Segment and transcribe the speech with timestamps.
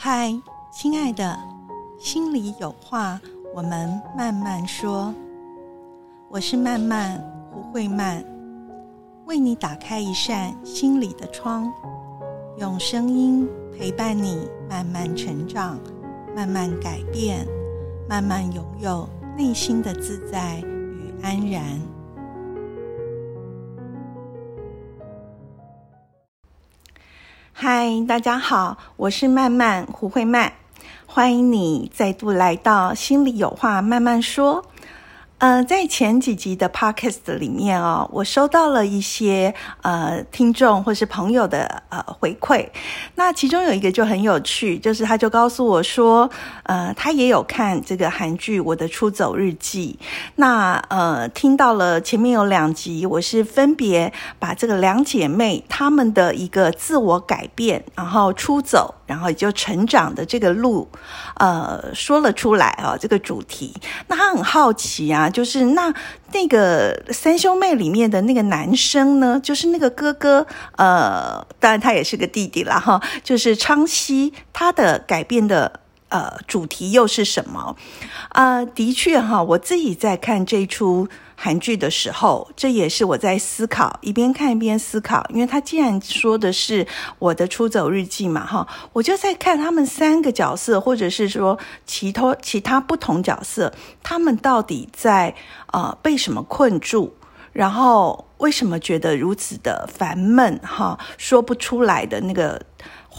[0.00, 0.32] 嗨，
[0.70, 1.36] 亲爱的，
[1.98, 3.20] 心里有话，
[3.52, 5.12] 我们慢慢说。
[6.28, 7.18] 我是曼曼
[7.50, 8.24] 胡慧曼，
[9.26, 11.68] 为你打开一扇心里的窗，
[12.58, 15.76] 用声音陪伴你慢慢成长，
[16.32, 17.44] 慢慢改变，
[18.08, 21.64] 慢慢拥有内心的自在与安然。
[27.60, 30.52] 嗨，大家好，我是曼曼胡慧曼，
[31.06, 34.64] 欢迎你再度来到心里有话慢慢说。
[35.38, 42.68] 呃，在前几集的 podcast 里面哦，我收到了一些呃听众或是朋友的呃回馈。
[43.14, 46.28] 那其中有一个就很有趣，就是他就告诉我说，
[46.64, 49.96] 呃，他也有看这个韩剧《我的出走日记》。
[50.34, 58.96] 那呃，听到了前面有两集，我是分别把这个两姐妹她们的一个自我改变，然后出走。
[59.08, 60.86] 然后也就成长的这个路，
[61.36, 63.74] 呃，说了出来啊，这个主题。
[64.06, 65.92] 那他很好奇啊，就是那
[66.32, 77.76] 那个三兄妹里面的那个男生呢，就是那个哥哥，呃，当然他也是个弟弟了哈，就是昌熙，他的改变的呃主题又是什么？
[78.30, 81.08] 啊，的确哈，我自己在看这出。
[81.40, 85.24] 韩剧的时候，这也是我在思考，一边看一边思考。
[85.32, 86.84] 因为他既然说的是
[87.20, 91.56] 我的出走日记嘛，哈，我就在看他们三个角色，或者是说
[91.86, 93.72] 其他其他不同角色，
[94.02, 95.36] 他们到底在
[95.72, 97.14] 呃被什么困住，
[97.52, 102.60] 然后为什么觉得如此的烦闷，哈，说不出来的那个。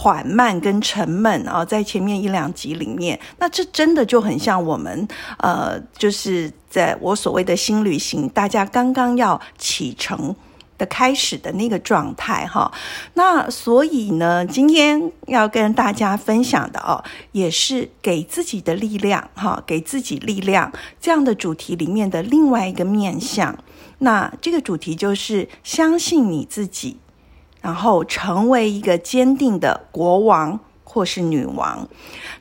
[0.01, 5.05] 缓慢跟沉闷啊，在前面一两集里面，那这真的就很像我们
[5.39, 10.33] 呃，就是在我所谓的新旅行，大家刚刚要启程
[10.77, 12.71] 的开始的那个状态哈。
[13.15, 17.03] 那所以呢，今天要跟大家分享的哦，
[17.33, 23.53] 也是给自己的力量哈，给自己力量这样的主题里面的另外一个面向。
[23.97, 26.95] 那这个主题就是相信你自己。
[27.61, 31.87] 然后成为一个坚定的国王或是女王，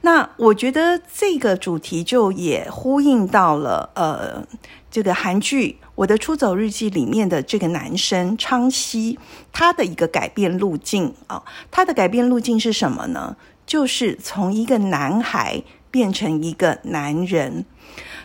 [0.01, 4.47] 那我觉得这个主题就也呼应到了呃，
[4.91, 9.19] 这个韩剧《我的出走日记》里面的这个男生昌熙，
[9.53, 13.37] 他的一个改变路径啊，他的改变路径是什么呢？
[13.67, 17.67] 就是从一个男孩变成一个男人。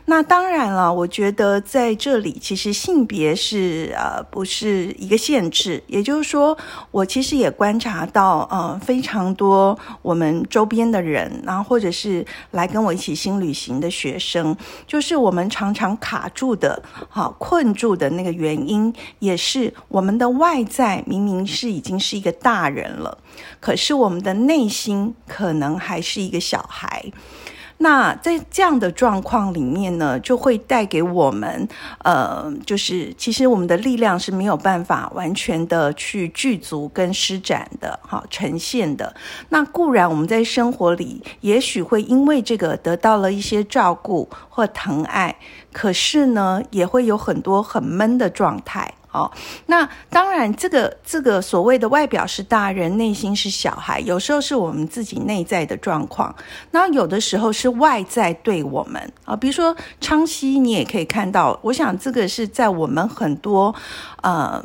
[0.06, 6.58] 那当然了，我觉得在这里其实性别是呃不是一个限制，也就是说，
[6.92, 14.56] 我其实也观察到呃非常多我们周边的人，然后或者是来跟我一起新旅行的学生，
[14.86, 23.18] 就是我们常常卡住的、好困住的那个原因，也是我们的外在明明是已经是一个大人了，
[23.62, 27.06] 可是我们的内心可能还是一个小孩。
[27.80, 31.68] 那在这样的状况里面呢，就会带给我们，
[32.00, 39.14] 呃，就是其实我们的力量是没有办法完全的去具足跟施展的，哈，呈现的。
[39.50, 45.36] 那固然我们在生活里，也许会因为这个得到了一些照顾或疼爱，
[45.74, 48.94] 可是呢，也会有很多很闷的状态。
[49.14, 49.32] 哦，
[49.68, 56.36] 那当然，这个这个所谓的外表是大人，内心是小孩，有时候是我们自己内在的状况，
[56.72, 63.74] 那有的时候是外在对我们啊，比如说昌熙，你也可以看到，我想这个是在我们很多
[64.24, 64.64] 呃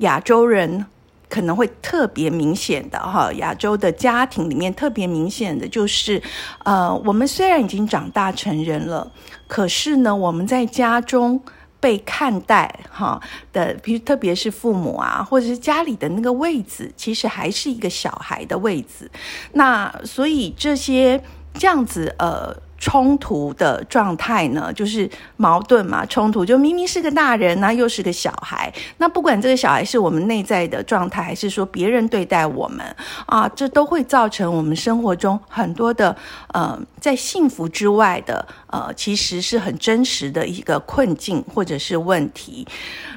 [0.00, 0.84] 亚洲人
[1.30, 6.22] 可能会特别明显的哈，亚洲的家庭里面特别明显的就是，
[6.64, 9.10] 呃，我们虽然已经长大成人了，
[9.48, 11.40] 可是呢，我们在家中。
[11.80, 13.20] 被看待哈
[13.52, 19.10] 的，比如特别是父母啊，或者是家里的那个位置，其实还是一个小孩的位置。
[19.54, 21.22] 那所以这些
[21.54, 22.56] 这样子呃。
[22.80, 28.72] 冲突的状态呢，就是矛盾嘛，冲突就明明是个大人，那又是个小孩。
[28.96, 32.84] 那不管这个小孩是我们内在的状态，还是说别人对待我们
[33.26, 36.16] 啊，这都会造成我们生活中很多的
[36.54, 42.66] 呃，在幸福之外的呃，其实是很真实的一个困境或者是问题。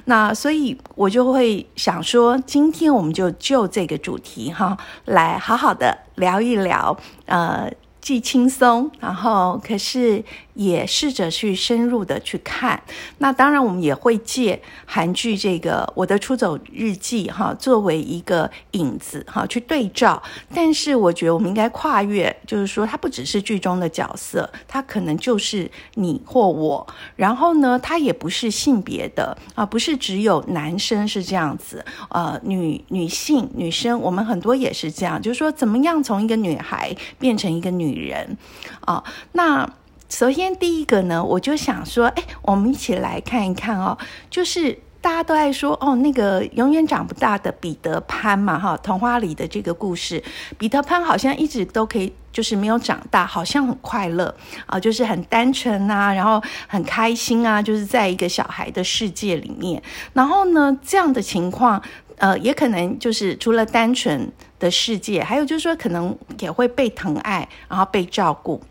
[0.06, 6.98] 那所以我就会想说，今天我们就就这个主题哈，来好好的聊一聊
[7.28, 7.72] 呃。
[8.04, 10.22] 既轻松，然后可是
[10.56, 12.84] 也试着去深入的去看。
[13.20, 20.22] 那当然，我们也会借韩剧这个《我的出走日记》哈作为一个影子哈去对照。
[20.54, 26.86] 但是我觉得我们应该跨越，就是说它不只是剧中的角色，它可能就是你或我。
[27.16, 37.93] 然后呢，它也不是性别的啊，不是只有男生是这样子，呃，女女性女生，我们很多也是这样，就是说怎么样从一个女孩变成一个女。
[37.94, 38.38] 人
[38.82, 39.70] 啊，那
[40.10, 43.98] 首先第一个呢，我就想说，哎，我们一起来看一看哦，
[44.30, 50.24] 就是大家都爱说哦，那个永远长不大的彼得潘嘛，哈，童话里的这个故事，
[50.58, 54.34] 彼得潘好像一直都可以，就是没有长大，好像很快乐
[54.68, 59.82] 啊，就是很单纯啊，然后很开心啊，就是在一个小孩的世界里面，
[60.14, 61.82] 然后呢，这样的情况。
[62.20, 64.32] 呃，也可能就是除了单纯
[64.64, 68.62] 的世界，还有就是说，可能也会被疼爱，然后被照顾。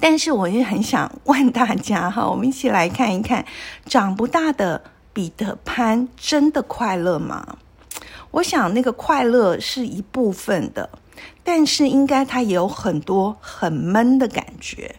[0.00, 3.46] 但是，我也很想问大家哈，我们一起来看一看，
[3.86, 7.58] 长不大的彼得潘真的快乐吗？
[8.32, 10.90] 我想，那个快乐是一部分的，
[11.44, 14.96] 但是应该他也有很多很闷的感觉。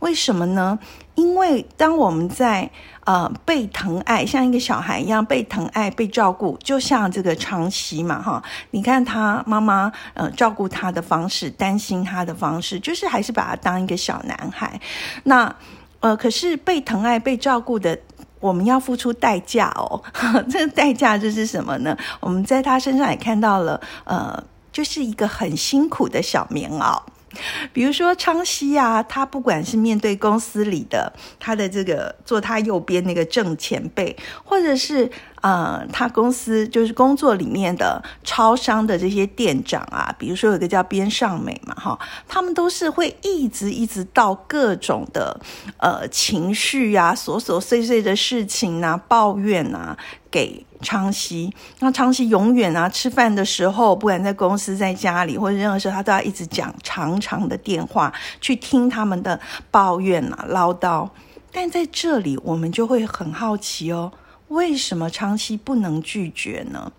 [0.00, 0.78] 为什么呢？
[1.18, 2.70] 因为当我们在
[3.04, 14.80] 呃被疼爱，像一个小孩一样被疼爱、被照顾，就像这个长熙嘛，哈，你看他妈妈呃照顾他的方式，担心他的方式，就是还是把他当一个小男孩。
[15.24, 15.52] 那
[15.98, 17.98] 呃，可是被疼爱、被照顾的，
[18.38, 20.00] 我们要付出代价哦。
[20.48, 21.98] 这个代价就是什么呢？
[22.20, 24.40] 我们在他身上也看到了，呃，
[24.70, 26.96] 就是一个很辛苦的小棉袄。
[27.72, 35.10] 比如说昌熙啊，他不管是面对公司里的他的这个坐他右边那个正前辈，或者是。
[35.40, 45.40] 呃，他公司就是工作里面的超商的这些店长啊，比如说有个叫边尚美嘛，哈，他们都是会一直一直到各种的
[45.78, 49.96] 呃情绪啊、琐琐碎碎的事情啊、抱怨啊
[50.30, 51.52] 给昌熙。
[51.78, 59.40] 那昌熙永远啊，吃饭的时候，不管在公司、在家里或者任何时候，他都要一直讲长长的电话去听他们的
[59.70, 61.08] 抱怨啊、唠叨。
[61.52, 64.12] 但在这里，我们就会很好奇哦。
[64.48, 66.92] 为什么昌西不能拒绝呢？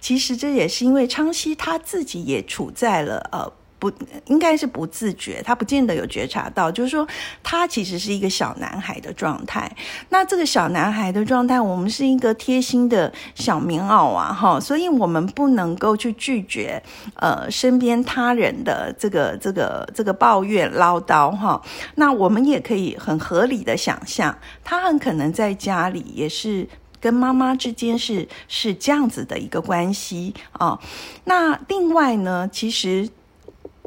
[0.00, 3.52] 其实这也是因为昌西他自己也处在了呃。
[3.78, 3.92] 不
[4.26, 7.06] 应该是不自觉，他不见得有觉察到，就是说
[7.42, 9.70] 他其实是一个小男孩的状态。
[10.08, 16.82] 那这个小男孩的状态，我们是一个贴心的小棉袄啊，哈，所以我们不能够去拒绝
[17.16, 21.60] 呃身边他人的这个这个这个抱怨唠叨哈。
[21.96, 26.66] 那我们也可以很合理的想象，他很可能在家里也是
[27.00, 30.78] 跟妈妈之间是是这样子的一个关系啊。
[31.24, 33.10] 那另外呢，其实。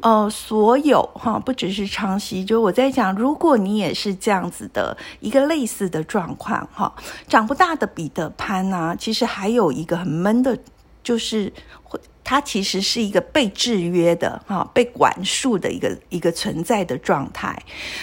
[0.00, 6.92] 呃，所有哈，不只是昌熙，就我在讲，如果你也是这样子的一个类似的状况哈，
[7.26, 10.56] 长不大的彼得潘呢，其实还有一个很闷的，
[11.02, 11.52] 就是
[12.22, 17.60] 他其实是一个被制约的哈，被管束的一个一个存在的状态。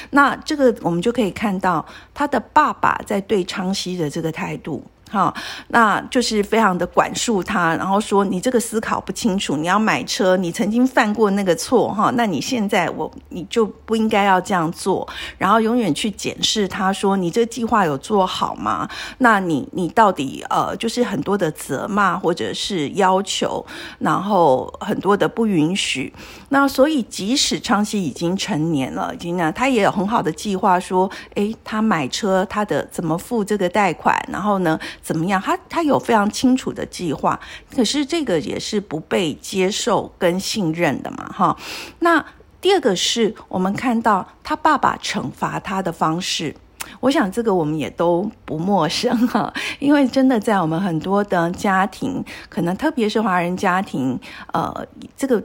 [0.10, 4.84] 那这个我们就可以看到他的爸爸在对昌熙的这个态度。
[5.16, 5.34] 哈，
[5.70, 15.08] 那就是非常的管束他，然后说你这个思考不清楚，你要买车，你曾经犯过那个错哈，那你现在我你就不应该要这样做，
[15.38, 18.90] 然后永远去检视他说你这计划有做好吗？
[19.20, 23.66] 那你你到底呃就是很多的责骂或者是要求，
[24.00, 26.14] 然后很多的不允许。
[26.50, 34.78] 那所以即使昌熙已经成年了，已经呢他也有很好的计划说，诶，他买车他的怎么付这个贷款，然后呢？
[35.06, 35.40] 怎么样？
[35.40, 37.40] 他他有非常清楚的计划，
[37.76, 41.56] 可是这个也是不被接受跟信任的嘛，哈。
[42.00, 42.26] 那
[42.60, 46.56] 第二个是我们看到他爸爸惩罚他的方式，
[47.02, 54.20] 我想这个我们也都不陌生哈，因为真的在我们很多的家庭，可能特别是华人家庭，
[54.54, 55.44] 呃，这个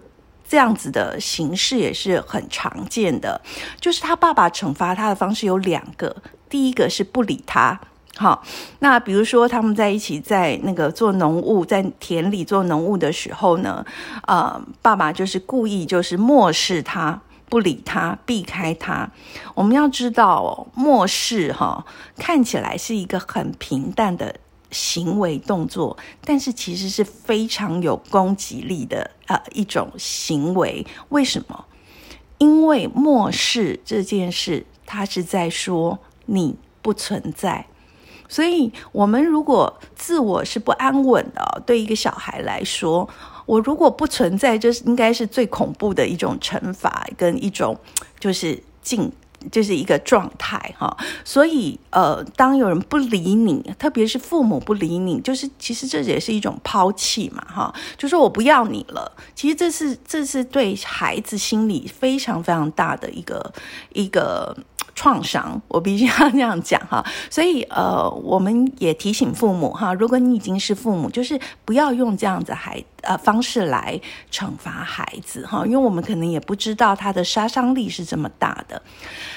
[0.49, 3.39] 这样子的形式也是很常见的。
[3.79, 6.17] 就是他爸爸惩罚他的方式有两个，
[6.49, 7.79] 第一个是不理他。
[8.21, 8.45] 好，
[8.81, 13.83] 那比如说他们在一起在那个做农务，在田里做农务的时候呢，
[14.27, 19.11] 呃，爸爸就是故意就是漠视他，不理他，避开他。
[19.55, 21.87] 我们要知道，漠视哈
[22.19, 24.35] 看起来是一个很平淡的
[24.71, 30.87] 行为动作，但是其实是非常有攻击力的呃一种行为。
[31.09, 31.65] 为什么？
[32.37, 37.65] 因为漠视这件事，他是在说你不存在。
[38.31, 43.09] 所以，我们如果自我是不安稳的，对一个小孩来说，
[43.45, 47.77] 我如果不存在，这是应该是最恐怖的一种惩罚跟一种
[48.21, 49.11] 就是禁。
[49.51, 59.11] 就是一个状态哈，所以呃，当有人不理你，特别是父母不理你，就是其实这也是一种抛弃嘛哈，就说我不要你了。
[59.35, 63.53] 其实这是这是对孩子心理非常非常大的一个
[63.93, 64.57] 一个。
[64.93, 78.81] 创伤，我必须要这样讲哈，所以呃，我们也提醒父母哈，如果你已经是父母，就是不要用这样子孩呃方式来惩罚孩子哈，因为我们可能也不知道他的杀伤力是这么大的。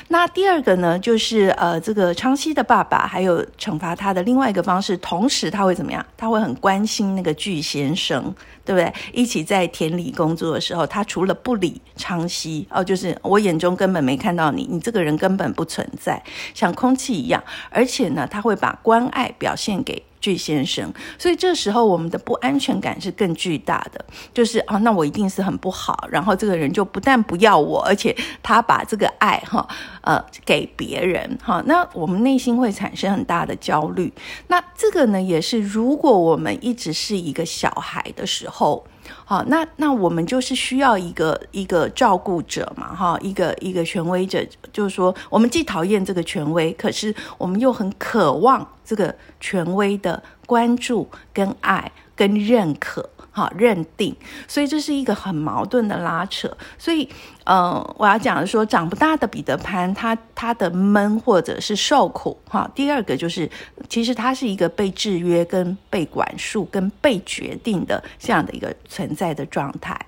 [0.10, 6.06] 那第二个呢，就是呃，这个昌熙的爸爸还有惩罚他的另外一个方式，同时他会怎么样？
[6.18, 8.34] 他会很关心那个巨先生。
[8.66, 8.94] 对不对？
[9.12, 17.44] 一起在田里工作的时候，他除了不理昌熙哦，就是我眼中根本没看到你，你这个人根本不存在，像空气一样。
[17.70, 20.02] 而且呢，他会把关爱表现给。
[20.24, 20.90] 巨先生，
[21.20, 29.68] 所以这时候我们的不安全感是更巨大的，就是啊，那我一定是很不好，然后这个人就不但不要我，而且他把这个爱哈
[30.00, 34.14] 呃给别人哈，那我们内心会产生很大的焦虑。
[34.48, 38.86] 那这个呢，也是如果我们一直是一个小孩的时候。
[39.34, 51.92] 好，那那我们就是需要一个一个照顾者嘛，哈，一个一个权威者，就是说，我们既讨厌这个权威，可是我们又很渴望这个权威的关注、跟爱、
[52.24, 53.10] 跟认可。
[53.36, 54.16] 好，认定，
[54.48, 56.56] 所以这是一个很矛盾的拉扯。
[56.78, 57.10] 所以，
[57.46, 62.40] 呃，我要讲的说，长不大的彼得潘，他他的闷或者是受苦。
[62.48, 63.50] 哈，第二个就是，
[63.90, 70.00] 其实他是一个被制约、跟被管束、跟被决定的这样的一个存在的状态。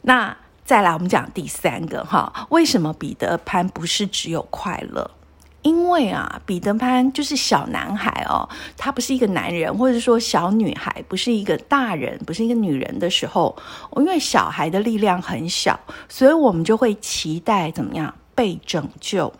[0.00, 5.08] 那再来，我们讲第三个哈，为什么彼得潘不是只有快乐？
[5.62, 13.56] 因为啊，彼得潘就是小男孩哦，他不是一个男人，或者说小女孩不是一个大人，不是一个女人的时候，
[13.96, 15.78] 因为小孩的力量很小，
[16.08, 19.32] 所以我们就会期待怎么样被拯救。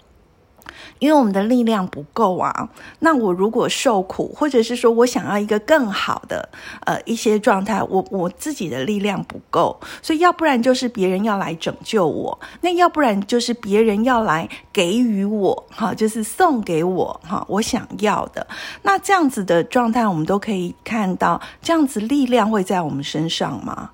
[1.03, 2.69] 因为我们的力量不够啊，
[3.01, 6.49] 那我如果受苦，或者是说我想要一个更好的
[6.87, 18.47] 呃一些状态，我我自己的力量不够，所以要不然就是别人要来拯救我，那要不然就是别人要来给予我，哈，就是送给我哈我想要的。
[18.83, 23.91] 那这样子的状态，我们都可以看到，这样子力量会在我们身上吗？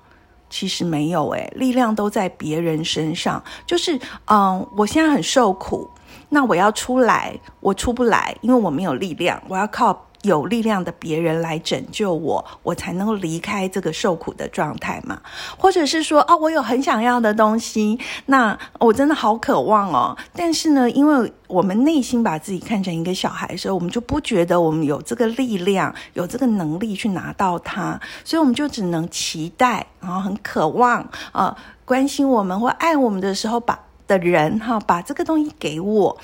[0.51, 3.43] 其实没有诶，力量都在别人身上。
[3.65, 5.89] 就是嗯，我现在很受苦。
[6.29, 9.41] 那我要出来，我出不来，因为我没有力量。
[9.47, 15.21] 我要靠有力量的别人来拯救我，我才能够离开这个受苦的状态嘛。
[15.57, 20.17] 或者是说，哦，我有很想要的东西，那我真的好渴望哦。
[20.35, 33.79] 但是呢，因为我们内心把自己看成一个小孩的时候，我们就不觉得我们有这个力量，有这个能力去拿到它，所以我们就只能期待，然后很渴望啊，关心我们或爱我们的时候把。
[34.09, 36.17] 的人哈，把这个东西给我，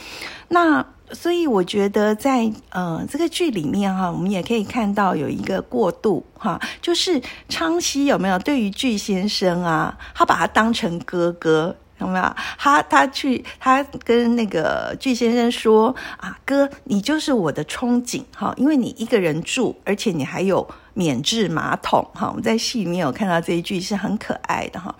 [0.48, 12.36] 那所以我觉得在呃这个剧里面哈，我们也可以看到有一个过渡哈，就是昌熙有没有对于巨先生啊，他把他当成哥哥有没有？
[12.58, 22.30] 他他去他跟那个巨先生说啊，哥，你就是我的憧憬哈，因为你一个人住，而且你还有免治马桶哈。
[22.30, 24.96] 我们在戏里面有看到这一句是很可爱的哈。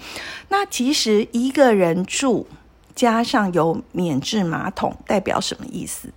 [0.50, 2.48] 那其实一个人住。
[2.96, 6.10] 加上有免治马桶，代表什么意思？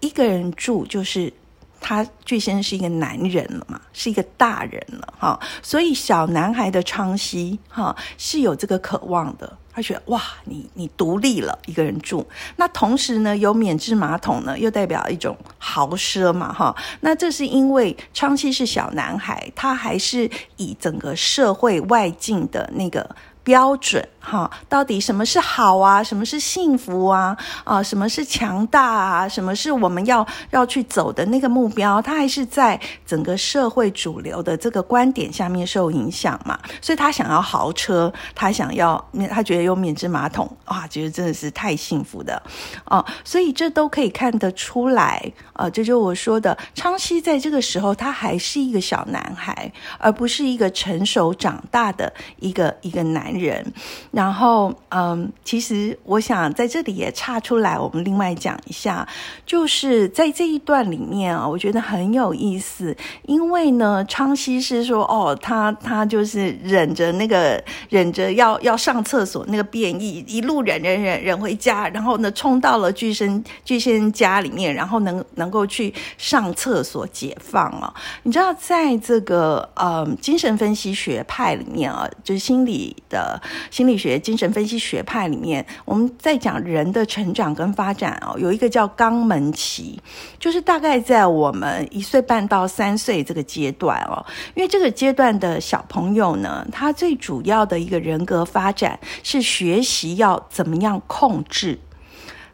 [0.00, 1.32] 一个人住就是
[1.80, 23.16] 他最先是一个男人了嘛，是一个大人了哈，所以小男孩的昌熙哈是有这个渴望的，他觉得哇，你你独立了，一个人住，那同时呢有免治马桶呢，又代表一种豪奢嘛哈，那这是因为昌熙是小男孩，他还是以整个社会外境的那个。
[23.44, 26.02] 标准哈，到底什么是好啊？
[26.02, 27.36] 什么是幸福啊？
[27.62, 29.28] 啊，什么是强大啊？
[29.28, 32.00] 什么是我们要要去走的那个目标？
[32.00, 36.58] 他还是在整个社会主流的这个观点下面受影响嘛？
[36.80, 42.42] 所以他想要豪车，他想要他觉得有免治马桶，哇，觉得真的是太幸福的
[42.86, 43.04] 哦。
[43.24, 45.22] 所以这都可以看得出来
[45.52, 52.10] 啊，这就我说的，昌熙在这个时候他还是一个小男孩，而不是一个成熟长大的
[52.40, 53.33] 一个一个男。
[53.38, 53.64] 人。
[54.10, 59.06] 然后，嗯，其实我想在这里也岔出来，我们另外讲一下，
[59.46, 77.92] 就是在这一段里面啊，我觉得很有意思，因为呢，昌熙是说，哦，他他就是忍着那个忍着要要上厕所那个便意，一路忍忍忍忍回家，然后呢，冲到了巨生巨先家里面，然后能能够去上厕所解放啊。
[78.22, 83.23] 你知道，在这个呃精神分析学派里面啊，就是心理的
[83.70, 89.98] 心理学、精神分析学派里面，我们在讲人的成长跟发展哦，有一个叫肛门期，
[90.38, 101.78] 就是大概在我们一岁半到三岁这个阶段哦，因为这个阶段的小朋友呢，他最主要的一个人格发展是学习要怎么样控制。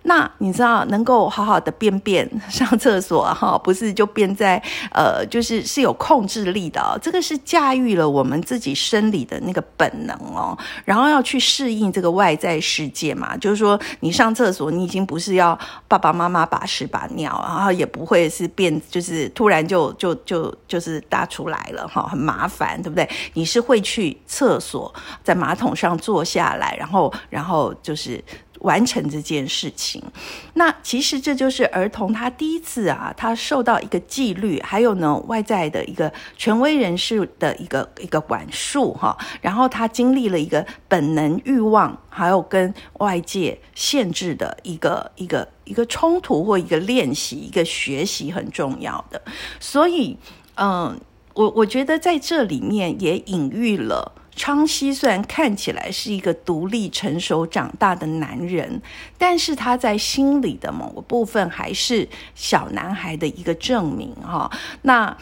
[0.03, 4.61] 那你知道能够好好的便便上厕所哈， 不是就便在
[4.93, 6.99] 呃，就是是有控制力的哦。
[7.03, 13.37] 这个是驾驭了我们自己生理的那个本能哦，然后要去适应这个外在世界嘛。
[13.37, 23.09] 就是说，你上厕所，你已经不是要爸爸妈妈把屎把尿，然后也不会是便，就是突然就就就就是大出来了哈，很麻烦，对不对？
[23.35, 24.93] 你是会去厕所，
[25.23, 28.23] 在马桶上坐下来，然后然后就是。
[28.61, 30.03] 完成这件事情，
[30.55, 49.21] 那其实这就是儿童他第一次啊，他受到一个纪律，还有呢外在的一个权威人士的一个一个管束哈，然后他经历了一个本能欲望，还有跟外界限制的一个一个一个冲突或一个练习，一个学习很重要的，
[49.59, 50.17] 所以
[50.57, 51.01] 嗯，
[51.33, 54.13] 我我觉得在这里面也隐喻了。
[54.41, 58.81] 昌熙虽然看起来是一个独立成熟长大的男人，
[59.19, 64.51] 但是他在心里的某个部分还是小男孩的一个证明哈。
[64.81, 65.15] 那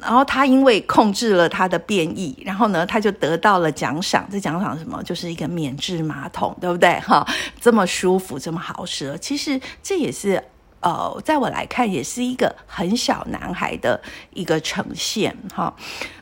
[0.00, 4.26] 然后他因为控制了他的变异，然后呢他就得到了奖赏。
[4.32, 5.02] 这奖赏什么？
[5.02, 6.98] 就是一个免治马桶，对不对？
[7.00, 7.22] 哈，
[7.60, 9.14] 这么舒服，这么好舌。
[9.18, 10.42] 其实这也是
[10.80, 14.00] 呃，在我来看，也是一个很小男孩的
[14.32, 15.74] 一个呈现哈。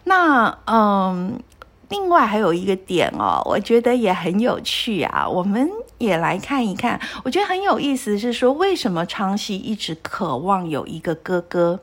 [0.03, 1.41] 那嗯。
[1.93, 6.99] 另外还有一个点哦，我觉得也很有趣啊，我们也来看一看。
[7.23, 11.79] 我觉得很有意思是说，为什么昌熙一直渴望有一个哥哥？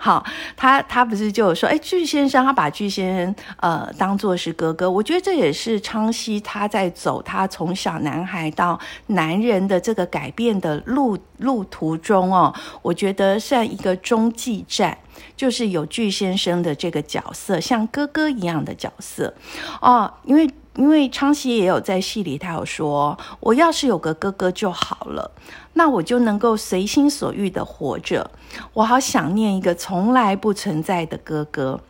[0.00, 0.24] 好，
[0.56, 8.78] 他他不是就说，哎，巨先生他把巨先生呃当做是哥哥，我觉得这也是昌熙他在走他从小男孩到
[9.08, 14.96] 男人的这个改变的路路途中哦，我觉得像一个中继站，
[15.36, 19.34] 就是有巨先生的这个角色，像哥哥一样的角色
[19.80, 20.48] 哦，因为。
[20.78, 25.28] 因为昌熙也有在戏里，他有说：“我要是有个哥哥就好了，
[25.74, 28.30] 那我就能够随心所欲的活着。
[28.72, 31.80] 我好想念一个从来不存在的哥哥。”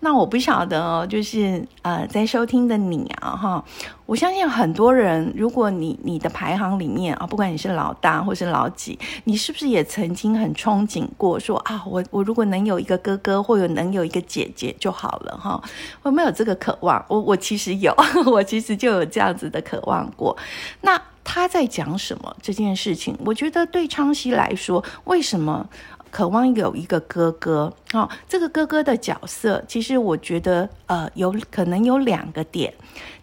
[0.00, 3.64] 那我不晓得哦，就是呃，在收听的你啊，哈，
[4.06, 15.60] 我相信很多人，如果你你的排行里面啊，不管你是老大或是老几，你是不是也曾经很憧憬过，说啊，我我如果能有一个哥哥，或者能有一个姐姐就好了，哈，
[16.04, 17.04] 有没有这个渴望？
[17.08, 17.92] 我我其实有，
[18.30, 20.34] 我其实就有这样子的渴望过。
[20.82, 20.98] 那
[21.30, 23.14] 他在讲什么这件事情？
[23.22, 25.68] 我觉得对昌熙来说，为什么？
[26.10, 32.72] 渴望有一个哥哥，哦，这个哥哥的角色，其实我觉得，呃，有可能有两个点。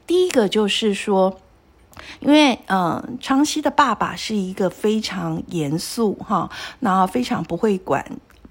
[0.06, 1.36] 第一个就是说，
[2.20, 6.48] 因为，嗯，昌熙的爸爸是一个非常严肃，哈，
[6.80, 8.06] 然后非常不会管。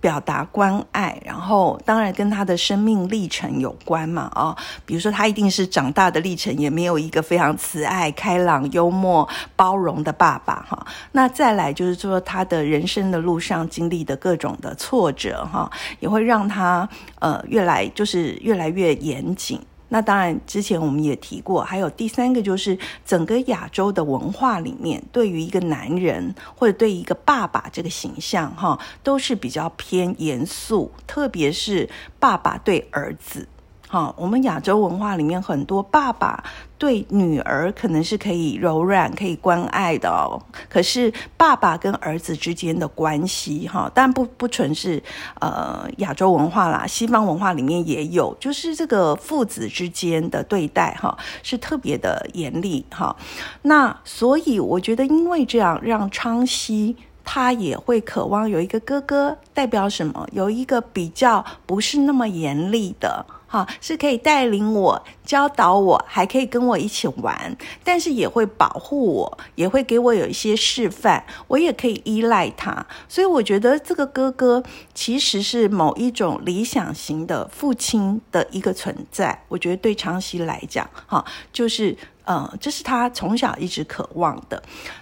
[0.04, 10.86] 表达关爱，然后当然跟他的生命历程有关嘛啊，比如说他一定是长大的历程，也没有一个非常慈爱、开朗、幽默、包容的爸爸哈。
[11.12, 16.86] 那再来就是说他的人生的路上经历的各种的挫折哈，也会让他
[17.20, 19.58] 呃越来就是越来越严谨。
[19.94, 22.76] 那当然，之前我们也提过，还有第三个就是
[23.06, 33.46] 整个亚洲的文化里面，对于一个男人或者对一个爸爸这个形象，哈，都是比较偏严肃，特别是爸爸对儿子。
[33.88, 36.42] 哈，我们亚洲文化里面很多爸爸
[36.84, 40.36] 对女儿可能是可以柔软、可以关爱的哦。
[40.68, 45.02] 可是爸爸跟儿子之间的关系，哈，但不不纯是
[45.40, 53.16] 呃亚洲文化啦，西方文化里面也有，就是这个父子之间的对待，哈，是特别的严厉，哈。
[53.62, 56.94] 那所以我觉得，因为这样，让昌熙
[57.24, 60.28] 他也会渴望有一个哥哥，代表什么？
[60.32, 63.24] 有一个比较不是那么严厉的。
[63.54, 72.84] 啊，是可以带领我、教导我，还可以跟我一起玩，但是也会保护我，也会给我有一些示范，我也可以依赖他。
[73.08, 74.60] 所以我觉得这个哥哥
[74.92, 79.44] 其实是某一种理想型的父亲的一个存在。
[79.46, 84.60] 我觉得对长熙来讲，哈，就是呃，这是他从小一直渴望的。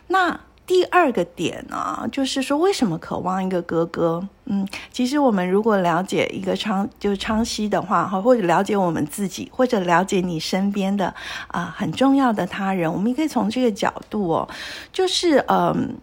[0.08, 0.38] 那。
[0.72, 4.26] 第二个点呢，就是说为什么渴望一个哥哥？
[4.46, 11.14] 嗯，其实我们如果了解一个昌，就是昌熙的话，哈，或者了解我们自己，或者了解你身边的
[11.48, 14.48] 啊很重要的他人，我们也可以从这个角度哦，
[14.90, 15.94] 就是嗯，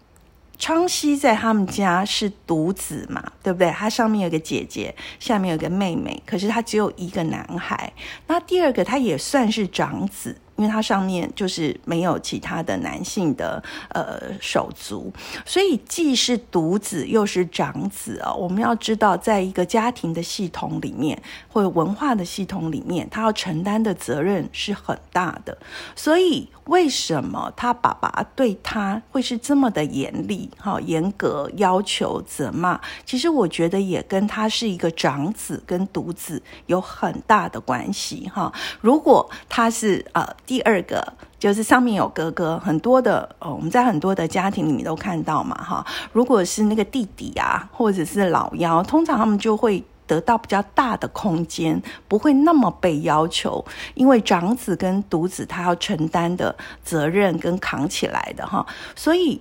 [0.60, 3.72] 昌熙在他们家是独子嘛，对不对？
[3.72, 7.92] 他上面有个姐姐，下面有个妹妹，可是他只有一个男孩。
[8.28, 10.38] 那第二个，他也算是长子。
[10.60, 15.10] 因为它上面就是没有其他的男性的呃手足，
[15.46, 18.34] 所以既是独子又是长子啊。
[18.34, 21.18] 我们要知道，在一个家庭的系统里面，
[21.48, 25.58] 或者文化的系统里面，他要承担的责任是很大的。
[25.96, 32.80] 所以，为什么他爸爸对他会是这么的严厉、哈严格要求、责骂？
[33.06, 38.52] 其实我觉得也跟他是一个长子跟独子有很大的关系哈。
[38.82, 40.28] 如果他是呃。
[40.46, 45.86] 第二个就是上面有哥哥，很多的呃，我们在很多的家庭里面都看到嘛，哈。
[46.12, 59.40] 如果是那个弟弟啊，或者是老幺，通常他们就会得到比较大的空间，不会那么被要求，因为长子跟独子他要承担的责任跟扛起来的哈，所以。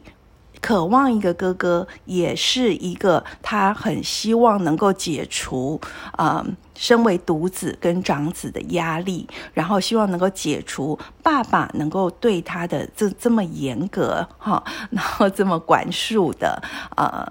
[0.60, 16.60] 渴望一个哥哥，也是一个他很希望能够解除啊，身为独子跟长子的压力，然后希望能够解除爸爸能够对他的这这么严格哈， 然后这么管束的
[16.96, 17.24] 呃，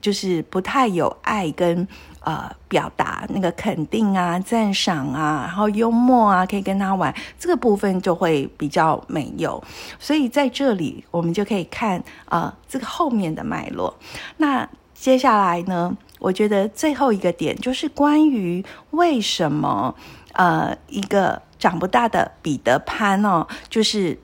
[0.00, 1.88] 就是不太有爱跟。
[2.20, 9.62] 呃，表达那个肯定啊、赞赏啊，然后幽默啊，可以跟他玩，这个部分就会比较没有。
[9.98, 13.96] 所以在这里，我们就可以看啊，这个后面的脉络。
[14.36, 19.94] 那接下来呢，我觉得最后一个点就是关于为什么
[20.34, 24.18] 呃，一个长不大的彼得潘哦，就是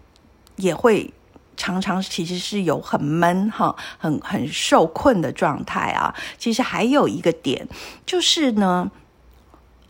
[0.57, 1.13] 也会。
[1.57, 6.15] 常常其实是有很闷哈，很很受困的状态啊。
[6.39, 7.67] 其实还有一个点
[8.05, 8.91] 就是呢，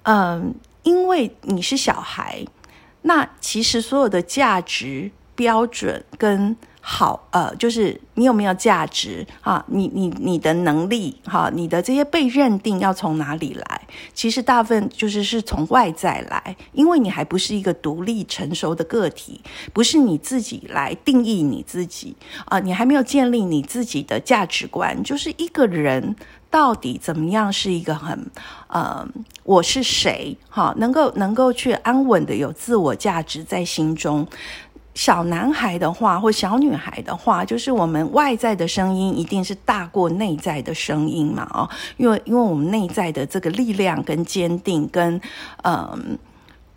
[0.05, 2.44] 嗯，因为你是小孩，
[3.02, 6.57] 那其实所有的价值标准跟。
[6.88, 9.64] 好，呃，就是你有没有价值啊？
[9.66, 13.81] 你你你的能力哈，你的这些被认定要从哪里来？
[14.14, 19.40] 其实大部分就是是从外在来，因为你还不是一个独立成熟的个体，
[19.72, 25.03] 不是你自己来定义你自己啊，你还没有建立你自己的价值观。
[25.03, 26.14] 就是一个人
[26.49, 28.31] 到底怎么样是一个很
[28.68, 29.05] 呃，
[29.42, 30.38] 我是谁？
[30.49, 34.25] 哈，能够能够去安稳的有自我价值在心中。
[34.96, 41.46] 小男孩的话，或小女孩的话，就是我们外在的声音一定是大过内在的声音嘛？
[41.52, 45.20] 哦，因为因为我们内在的这个力量跟坚定，跟
[45.62, 46.18] 嗯，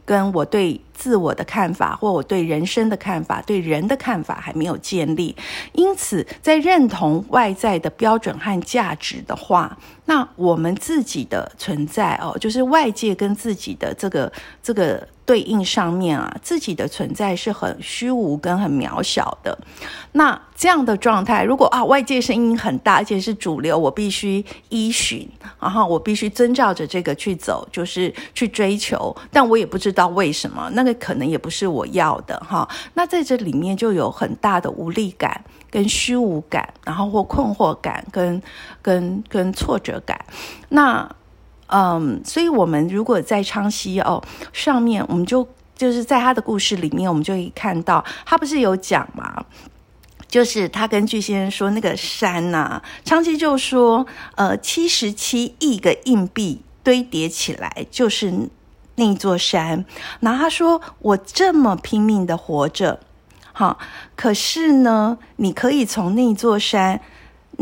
[0.03, 5.34] 跟我对自我的看法，或我对人生的看法，对人的看法还没有建立，
[5.72, 14.30] 因此在认同外在的标准和价值的话，那我们自己的存在哦，就是外界跟自己的这个
[14.62, 15.08] 这个。
[15.30, 19.56] 对应上面啊，自己的存在是很虚无跟很渺小的。
[20.14, 29.16] 那这样的状态，如果啊外界声音很大，而且是主流，我必须依循，然后我必须遵照着这个去走，就是去追求。
[29.32, 32.67] 但我也不知道为什么，那个可能也不是我要的哈。
[32.93, 38.41] 那在这里面就有很大的无力感跟虚无感，然后或困惑感跟
[38.82, 40.19] 跟跟挫折感。
[40.69, 41.10] 那
[41.71, 49.45] 嗯，所以，我们如果在昌熙哦上面，我们就就是在他的故事里面，我们就可以看到，他不是有讲嘛，
[50.28, 58.49] 就是他跟巨先生说那个山呐，昌熙就说，呃，七十七亿个硬币堆叠起来就是
[59.00, 59.84] 那座山。
[60.20, 63.00] 然后他说，我这么拼命的活着，
[63.52, 63.76] 哈，
[64.16, 67.02] 可是呢，你可以从那座山。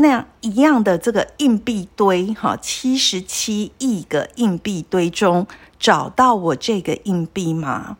[0.00, 5.44] 那样一样的这个硬币堆，哈，七十七亿个硬币堆中
[5.80, 7.96] 找到我这个硬币吗？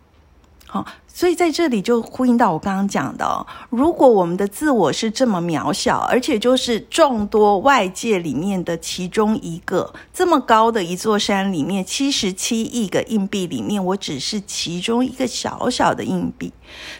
[0.66, 0.84] 好。
[1.18, 16.52] 所以在这里就呼应到我刚刚讲的，如果我们的自我是这么渺小，而且就是众多外界里面的其中一个，这么高的一座山里面，七十七亿个硬币里面，我只是其中一个小小的硬币，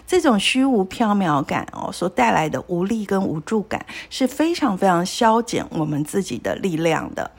[0.04, 7.31] 这种虚无缥缈感哦，所带来的无力跟无助感是非常非常消减我们自己的力量的。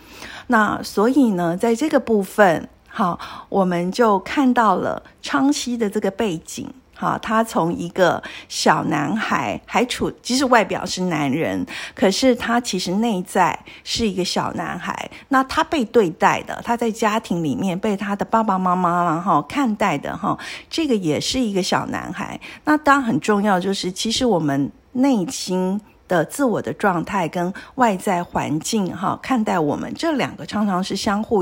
[0.48, 2.70] 那所以呢，在这个部分。
[2.90, 6.68] 好，我们就看到了昌熙的这个背景。
[6.96, 15.10] 好，他从一个小男孩，还处，即使外表是男人，可是他其实内在是一个小男孩。
[15.30, 20.38] 那他被对待的，他在家庭里面被他的爸爸妈妈然后看待的哈，
[20.70, 22.38] 这个也是一个小男孩。
[22.66, 25.80] 那当然很重要，就是其实我们内心。
[26.10, 31.42] 的自我的状态跟外在环境哈，看待我们这两个常常是相互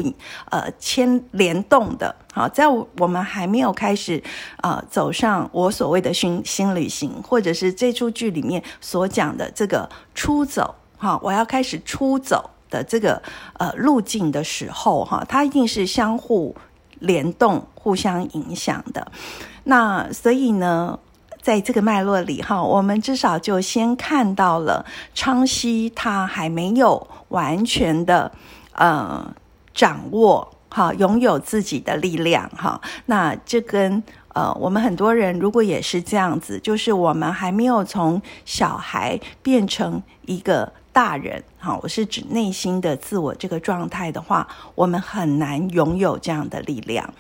[0.52, 2.14] 呃牵联动的。
[2.32, 4.22] 好，在我们还没有开始
[4.62, 13.20] 呃走上我所谓的新新旅行，或者是这出剧里面所讲的这个出走哈，我要开始出走的这个
[13.54, 16.54] 呃路径的时候哈，它一定是相互
[17.00, 19.12] 联动、互相影响的。
[19.64, 21.00] 那所以呢？
[21.48, 28.30] 在这个脉络里，哈，我们至少就先看到了昌熙他还没有完全的
[28.74, 29.34] 呃
[29.74, 32.82] 掌握，哈，拥有自己的力量，哈。
[33.06, 47.14] 那这跟呃我们很多人如果也是这样子，就是我们还没有从小孩变成一个大人，哈，我是指内心的自我这个状态的话，我们很难拥有这样的力量。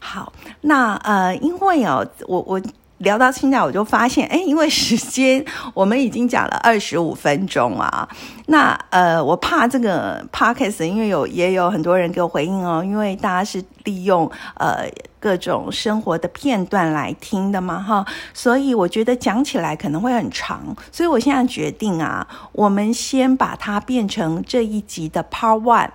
[0.00, 2.60] 好，那呃，因为哦，我我。
[3.04, 8.08] 聊到现在，我就发现，哎，因为时间我们已经讲了二十五分钟啊，
[8.46, 14.88] 那呃，我怕这个 podcast，因为有也有很多人给我回应哦，因为大家是利用呃
[15.20, 25.90] 各种生活的片段来听的嘛，哈，所以我觉得讲起来可能会很长，所以我现在决定啊，我们先把它变成这一集的 part one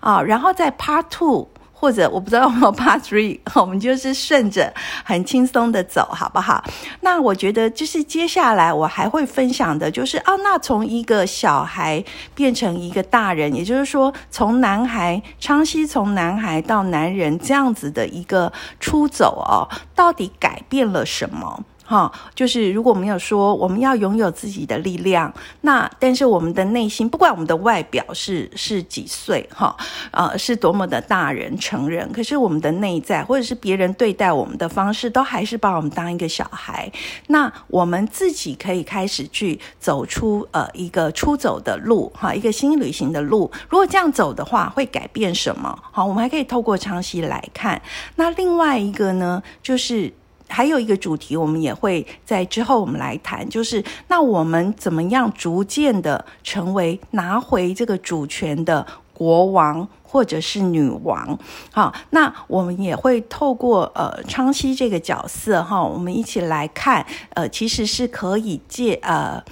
[0.00, 1.48] 啊，然后在 part two。
[1.82, 6.62] 或者我不知道有没有 Part Three，我们就是顺着很轻松的走，好不好？
[7.00, 12.04] 那我觉得就是接下来我还会分享的，就是哦，那从一个小孩
[12.36, 19.66] 变成一个大人，也就是说，从男孩昌熙从男孩到男人这样子的一个出走哦，
[19.96, 21.64] 到底改变了什么？
[21.92, 29.76] 哈，就是如果我们有说我们要拥有自己的力量，那但是我们的内心，不管我们的外表是是几岁，哈，
[30.10, 36.90] 呃，是多么的大人成人，可是我们的内在或者是别人对待我们的方式，都还是把我们当一个小孩。
[37.26, 43.50] 那我们自己可以开始去走出呃一个出走的路，哈，一个新旅行的路。
[43.68, 45.78] 如果这样走的话，会改变什么？
[45.90, 47.82] 好，我们还可以透过长期来看。
[48.16, 50.10] 那另外一个呢，就是。
[50.52, 61.38] 还有一个主题，我们也会在之后我们来谈，就是那我们怎么样逐渐的成为拿回这个主权的国王或者是女王？
[61.72, 69.42] 好，那我们也会透过呃昌熙这个角色哈，我们一起来看，呃，其实是可以借呃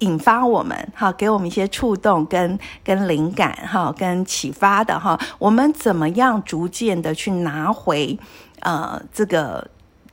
[0.00, 8.18] 引发我们哈，给我们一些触动跟跟灵感哈，跟启发的哈，我们怎么样逐渐的去拿回
[8.60, 9.66] 呃这个。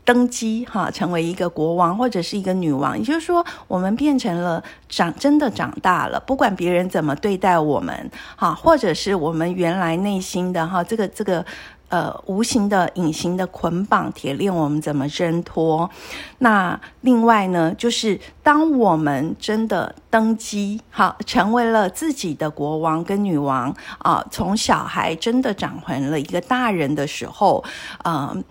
[0.08, 6.18] 登基哈，成为一个国王或者是一个女王，也就是说，我们变成了长真的长大了。
[6.26, 11.46] 不管别人怎么对待我们哈，或者是我们原来内心的哈，这个这个
[11.90, 15.90] 呃无形的隐形的捆绑铁链，我们怎么挣脱？
[16.38, 27.62] 那另外呢，就是当我们真的登基哈，成为了自己的国王跟女王啊，从小孩真的长成了一个大人的时候，
[28.06, 28.42] 嗯，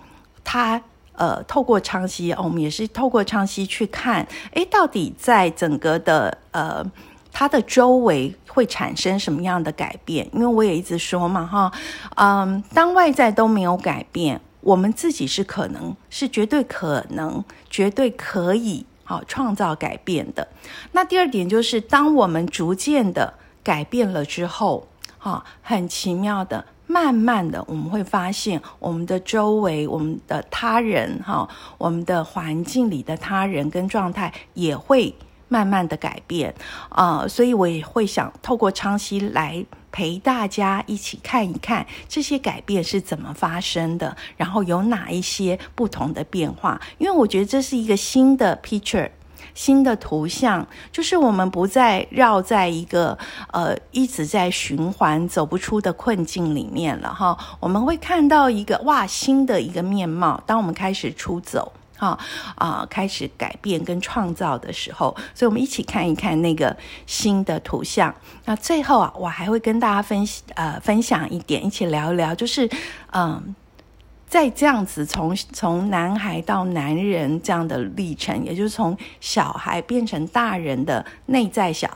[0.45, 0.79] 他。
[1.17, 6.85] 呃，透过昌熙，我们也是透过昌熙去看，哎，到底在整个的呃，
[7.33, 10.29] 它的周围会产生什么样的改变？
[10.33, 11.73] 因为我也一直说嘛，哈，
[12.17, 20.47] 嗯，当外在都没有改变，我们自己是可能是绝对可能、绝对可以好创造改变的。
[20.93, 24.87] 那第二点就是，当我们逐渐的改变了之后，
[25.19, 26.65] 哈，很奇妙的。
[26.87, 35.15] 慢慢的，我们会发现我们的周围、我们的他人，哈，我们的环境里的他人跟状态也会
[35.49, 36.55] 慢慢的改变
[36.89, 37.27] 啊。
[37.29, 46.81] 所以我也会想透过昌熙来陪大家一起看一看这些改变是怎么发生的，然后有哪一些不同的变化。
[46.99, 49.11] 因为我觉得这是一个新的 picture。
[49.57, 53.19] 新的图像就是我们不再绕在一个
[53.53, 60.41] 呃一直在循环走不出的困境里面了哈，我们会看到一个哇新的一个面貌。
[60.47, 62.19] 当我们开始出走哈
[62.57, 68.15] 啊开始改变跟创造的时候，所以我们一起看一看那个新的图像。
[68.45, 72.69] 那最后啊，我还会跟大家分呃分享一点，一起聊一聊，就是
[73.13, 73.55] 嗯。
[74.29, 81.89] 在这样子从从男孩到男人这样的历程，也就是从小孩变成大人的内在小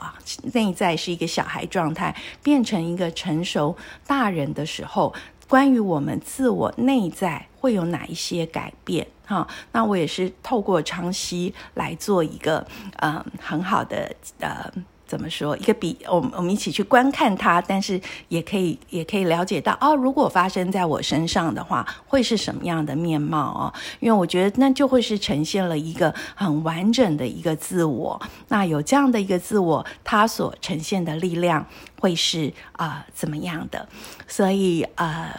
[0.53, 3.75] 内在是一个小孩状态，变成一个成熟
[4.07, 5.13] 大人的时候，
[5.47, 9.05] 关于我们自我内在会有哪一些改变？
[9.25, 12.65] 哈，那我也是透过长期来做一个
[13.01, 14.71] 嗯很好的呃。
[15.11, 15.57] 怎么说？
[15.57, 23.73] 一个比我们我们一起去观看它，但是也可以也可以了解到哦，如果发生在我身上的话，会是什么样的面貌哦？
[23.99, 28.21] 因为我觉得那就会是呈现了一个很完整的一个自我。
[28.47, 31.65] 那有这样的一个自我，它所呈现的力量
[31.99, 33.85] 会是啊怎么样的？
[34.29, 35.29] 所以呃，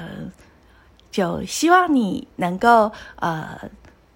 [1.11, 3.59] 就希望你能够呃。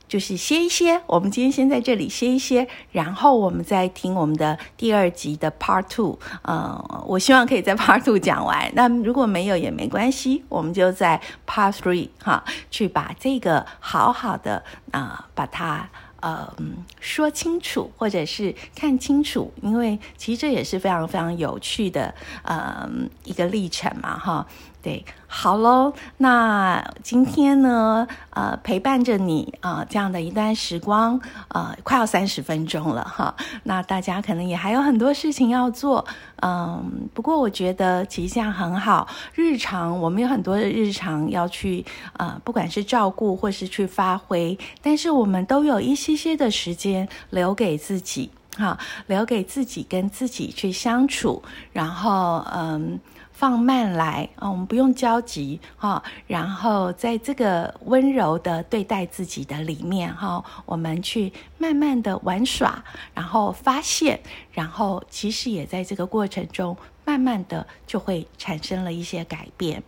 [0.09, 6.19] 就是歇一歇，我们今天先在这里歇一歇，然后我们再听我们的第二集的 Part Two。
[6.43, 8.71] 嗯，我希望可以在 Part Two 讲完。
[8.75, 15.89] 那如果没有也没关系，我们就在 Part Three 哈，去把这个好好的啊，把它
[16.21, 16.55] 呃
[17.01, 22.89] 说清楚，或者是看清楚，因为其实这也是非常非常有趣的呃
[23.25, 24.47] 一个历程嘛哈。
[24.87, 33.35] 对，好喽，那今天呢，呃，陪伴着你啊，这样的一段时光，呃，快要三十分钟了哈。
[33.65, 36.07] 那大家可能也还有很多事情要做，
[36.41, 39.09] 嗯，不过我觉得其实这样很好。
[39.35, 53.01] 日常我们有很多的日常要去，呃，不管是照顾或是去发挥，但是我们都有一些些的时间留给自己，哈，留给自己跟自己去相处，然后，嗯。
[53.39, 56.03] 放慢来啊，我们不用焦急哈。
[56.27, 64.19] 然后在这个温柔的对待自己的里面哈，我们去慢慢的玩耍，然后发现，
[64.53, 69.83] 然后其实也在这个过程中，慢慢的就会产生了一些改变，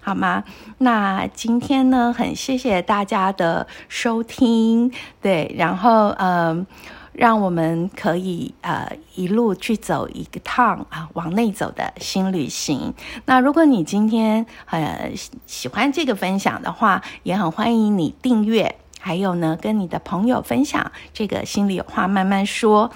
[0.00, 0.44] 好吗？
[0.78, 6.64] 那今天呢，很谢谢大家的收听，对，然后嗯。
[7.12, 12.94] 让我们可以呃一路去走一个趟啊，往内走的新旅行。
[13.26, 15.12] 那如果你今天呃
[15.46, 22.90] 喜欢这个分享的话，也很欢迎你订阅，还有呢跟你的朋友分享这个心里有话慢慢说。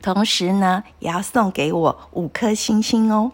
[0.00, 3.32] 同时呢，也要送给我五颗星星哦。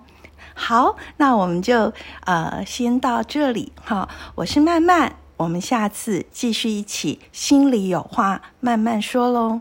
[0.55, 1.93] 好，那我们就
[2.25, 4.09] 呃先到这里哈。
[4.37, 9.61] 我是曼曼，我们下次继续一起心里有话慢慢说喽。